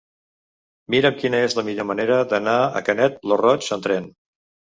Mira'm 0.93 1.17
quina 1.23 1.41
és 1.49 1.55
la 1.59 1.65
millor 1.67 1.85
manera 1.89 2.17
d'anar 2.33 2.57
a 2.79 2.83
Canet 2.87 3.23
lo 3.33 3.37
Roig 3.45 3.67
amb 3.77 3.87
tren. 3.89 4.09